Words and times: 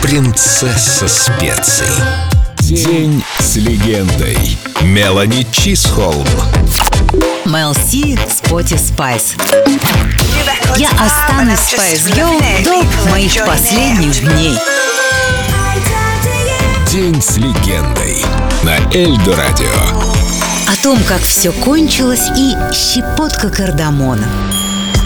принцесса 0.00 1.08
специй. 1.08 1.86
День 2.60 3.22
с 3.38 3.56
легендой. 3.56 4.58
Мелани 4.82 5.46
Чисхолм. 5.52 6.26
Мел 7.44 7.74
Си, 7.74 8.18
Sporty 8.28 8.76
Spice. 8.76 9.34
Я 10.76 10.88
останусь 10.90 11.60
Spice 11.60 12.06
Girl 12.06 12.30
до 12.64 13.10
моих 13.10 13.44
последних 13.44 14.20
дней. 14.22 14.56
День 16.90 17.20
с 17.20 17.36
легендой. 17.36 18.24
На 18.62 18.76
Эльдорадио. 18.94 20.00
О 20.66 20.82
том, 20.82 20.98
как 21.04 21.20
все 21.20 21.52
кончилось 21.52 22.30
и 22.36 22.54
щепотка 22.72 23.50
кардамона. 23.50 24.28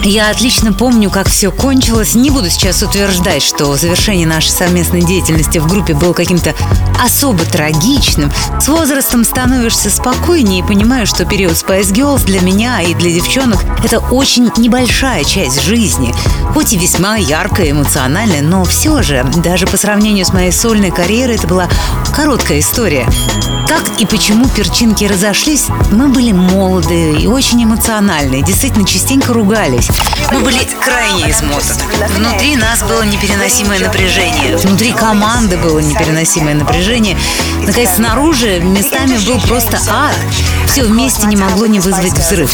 Я 0.05 0.29
отлично 0.29 0.71
помню, 0.71 1.09
как 1.09 1.27
все 1.27 1.51
кончилось. 1.51 2.13
Не 2.13 2.29
буду 2.29 2.47
сейчас 2.51 2.83
утверждать, 2.83 3.41
что 3.41 3.75
завершение 3.75 4.27
нашей 4.27 4.51
совместной 4.51 5.01
деятельности 5.01 5.57
в 5.57 5.67
группе 5.67 5.95
было 5.95 6.13
каким-то 6.13 6.53
особо 7.03 7.43
трагичным. 7.43 8.31
С 8.61 8.67
возрастом 8.67 9.23
становишься 9.23 9.89
спокойнее 9.89 10.59
и 10.59 10.63
понимаешь, 10.63 11.09
что 11.09 11.25
период 11.25 11.53
Spice 11.53 11.91
Girls 11.91 12.23
для 12.23 12.39
меня 12.41 12.81
и 12.81 12.93
для 12.93 13.11
девчонок– 13.11 13.65
это 13.83 13.97
очень 13.97 14.51
небольшая 14.57 15.23
часть 15.23 15.63
жизни. 15.63 16.13
Хоть 16.53 16.73
и 16.73 16.77
весьма 16.77 17.15
яркая, 17.15 17.71
эмоциональная, 17.71 18.43
но 18.43 18.63
все 18.63 19.01
же, 19.01 19.25
даже 19.37 19.65
по 19.65 19.75
сравнению 19.75 20.25
с 20.25 20.33
моей 20.33 20.51
сольной 20.51 20.91
карьерой, 20.91 21.37
это 21.37 21.47
была 21.47 21.67
короткая 22.15 22.59
история. 22.59 23.07
Как 23.67 23.99
и 23.99 24.05
почему 24.05 24.47
перчинки 24.47 25.05
разошлись, 25.05 25.67
мы 25.91 26.07
были 26.07 26.31
молоды 26.31 27.13
и 27.13 27.25
очень 27.25 27.63
эмоциональны, 27.63 28.43
действительно 28.43 28.85
частенько 28.85 29.33
ругались. 29.33 29.89
Мы 30.31 30.39
были 30.39 30.59
крайне 30.81 31.31
измотаны. 31.31 32.07
Внутри 32.17 32.55
нас 32.55 32.83
было 32.83 33.03
непереносимое 33.03 33.79
напряжение. 33.79 34.57
Внутри 34.57 34.91
команды 34.91 35.57
было 35.57 35.79
непереносимое 35.79 36.55
напряжение. 36.55 37.17
Наконец, 37.65 37.91
снаружи 37.95 38.59
местами 38.59 39.17
был 39.25 39.39
просто 39.41 39.77
ад. 39.89 40.15
Все 40.67 40.83
вместе 40.83 41.27
не 41.27 41.35
могло 41.35 41.67
не 41.67 41.79
вызвать 41.79 42.13
взрыв. 42.13 42.53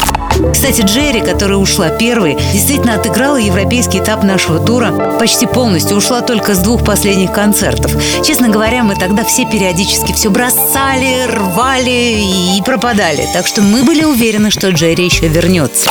Кстати, 0.52 0.82
Джерри, 0.82 1.20
которая 1.20 1.56
ушла 1.58 1.88
первой, 1.88 2.36
действительно 2.52 2.94
отыграла 2.94 3.36
европейский 3.36 3.98
этап 3.98 4.22
нашего 4.22 4.58
тура 4.64 5.16
почти 5.18 5.46
полностью. 5.46 5.96
Ушла 5.96 6.20
только 6.20 6.54
с 6.54 6.58
двух 6.58 6.84
последних 6.84 7.32
концертов. 7.32 7.92
Честно 8.24 8.48
говоря, 8.48 8.84
мы 8.84 8.96
тогда 8.96 9.24
все 9.24 9.44
периодически 9.46 10.12
все 10.12 10.30
бросали, 10.30 11.26
рвали 11.26 12.56
и 12.56 12.62
пропадали. 12.62 13.26
Так 13.32 13.46
что 13.46 13.62
мы 13.62 13.82
были 13.82 14.04
уверены, 14.04 14.50
что 14.50 14.70
Джерри 14.70 15.04
еще 15.04 15.28
вернется. 15.28 15.90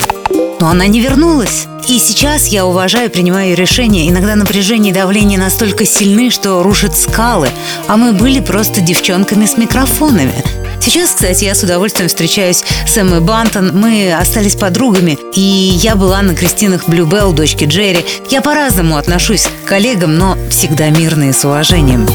Но 0.62 0.70
она 0.70 0.86
не 0.86 1.00
вернулась. 1.00 1.66
И 1.88 1.98
сейчас 1.98 2.45
я 2.45 2.67
уважаю, 2.67 3.09
принимаю 3.09 3.50
ее 3.50 3.56
решения. 3.56 4.08
Иногда 4.08 4.36
напряжение 4.36 4.92
и 4.92 4.95
давление 4.95 5.40
настолько 5.40 5.88
сильны, 5.88 6.30
что 6.30 6.62
рушат 6.62 6.95
скалы. 6.95 7.50
А 7.88 7.98
мы 7.98 8.14
были 8.14 8.42
просто 8.42 8.80
девчонками 8.80 9.48
с 9.48 9.58
микрофонами. 9.58 10.36
Сейчас, 10.80 11.14
кстати, 11.14 11.45
я 11.45 11.56
с 11.56 11.64
удовольствием 11.64 12.09
встречаюсь 12.09 12.64
с 12.86 12.95
Эммой 12.95 13.22
Бантон. 13.22 13.72
Мы 13.73 14.14
остались 14.14 14.56
подругами, 14.56 15.18
и 15.34 15.42
я 15.42 15.95
была 15.95 16.22
на 16.22 16.36
крестинах 16.36 16.88
Блюбелл, 16.88 17.34
дочки 17.34 17.64
Джерри. 17.64 18.06
Я 18.30 18.44
по-разному 18.44 18.98
отношусь 18.98 19.48
к 19.66 19.68
коллегам, 19.68 20.16
но 20.16 20.38
всегда 20.52 20.90
мирно 20.90 21.30
и 21.30 21.34
с 21.34 21.44
уважением. 21.44 22.06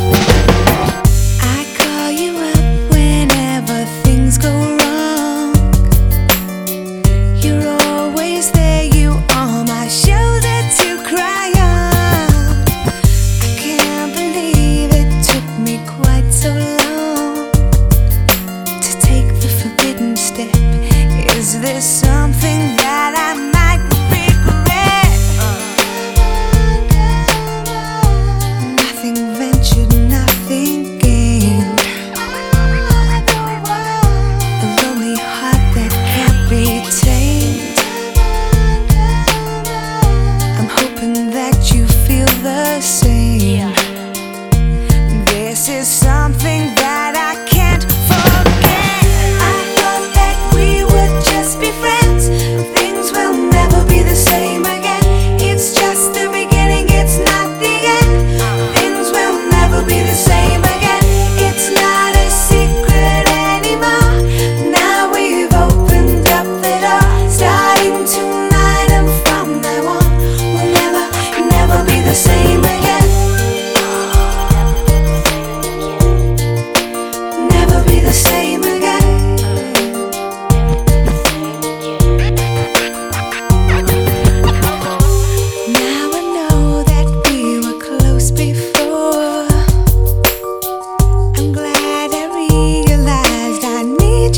Is 21.37 21.61
there 21.61 21.83
something 21.83 22.77
that 22.79 23.13
I'm? 23.15 23.56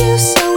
День 0.09 0.19
с 0.19 0.48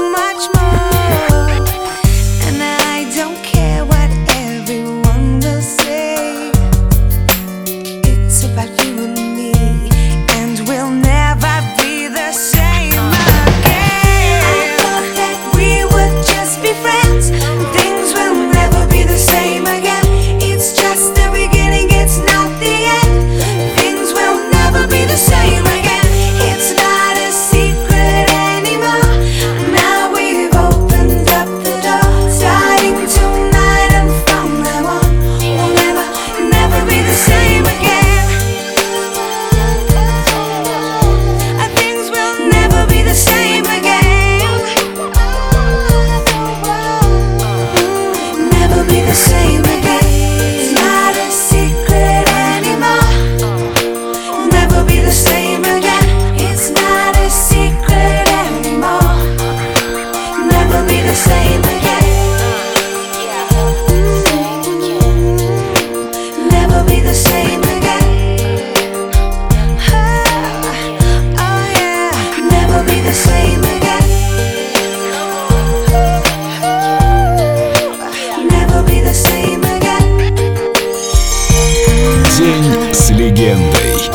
легендой. 83.22 84.10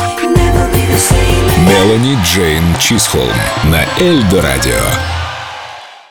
Мелани 1.65 2.17
Джейн 2.25 2.75
Чисхолм 2.77 3.31
на 3.65 3.85
Эльдо 4.03 4.41
Радио. 4.41 5.16